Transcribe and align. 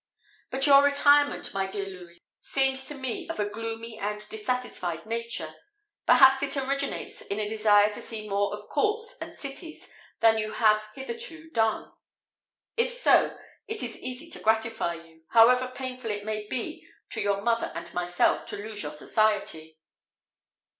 But 0.49 0.65
your 0.65 0.81
retirement, 0.83 1.53
my 1.53 1.67
dear 1.67 1.85
Louis, 1.85 2.19
seems 2.39 2.85
to 2.85 2.95
me 2.95 3.29
of 3.29 3.39
a 3.39 3.45
gloomy 3.47 3.99
and 3.99 4.27
dissatisfied 4.29 5.05
nature; 5.05 5.53
perhaps 6.07 6.41
it 6.41 6.57
originates 6.57 7.21
in 7.21 7.39
a 7.39 7.47
desire 7.47 7.93
to 7.93 8.01
see 8.01 8.27
more 8.27 8.51
of 8.51 8.67
courts 8.67 9.15
and 9.21 9.35
cities 9.37 9.91
than 10.19 10.39
you 10.39 10.53
have 10.53 10.87
hitherto 10.95 11.51
done. 11.51 11.91
If 12.75 12.91
so, 12.91 13.37
it 13.67 13.83
is 13.83 13.99
easy 14.01 14.27
to 14.31 14.39
gratify 14.39 14.95
you, 14.95 15.21
however 15.33 15.67
painful 15.67 16.09
it 16.09 16.25
may 16.25 16.47
be 16.47 16.83
to 17.11 17.21
your 17.21 17.43
mother 17.43 17.71
and 17.75 17.93
myself 17.93 18.47
to 18.47 18.55
lose 18.57 18.81
your 18.81 18.93
society." 18.93 19.77